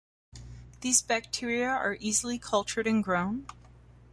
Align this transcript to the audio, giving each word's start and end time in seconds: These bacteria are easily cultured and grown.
These 0.79 1.03
bacteria 1.03 1.67
are 1.67 1.95
easily 1.99 2.39
cultured 2.39 2.87
and 2.87 3.03
grown. 3.03 3.45